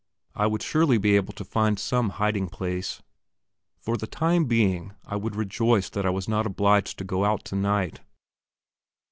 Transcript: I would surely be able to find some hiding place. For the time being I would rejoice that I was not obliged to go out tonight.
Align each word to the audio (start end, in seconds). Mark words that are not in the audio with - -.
I 0.33 0.47
would 0.47 0.63
surely 0.63 0.97
be 0.97 1.15
able 1.15 1.33
to 1.33 1.43
find 1.45 1.77
some 1.77 2.09
hiding 2.17 2.49
place. 2.49 3.03
For 3.77 3.97
the 3.97 4.07
time 4.07 4.45
being 4.45 4.95
I 5.05 5.15
would 5.15 5.35
rejoice 5.35 5.91
that 5.91 6.07
I 6.07 6.09
was 6.09 6.27
not 6.27 6.47
obliged 6.47 6.97
to 6.97 7.03
go 7.03 7.23
out 7.23 7.45
tonight. 7.45 7.99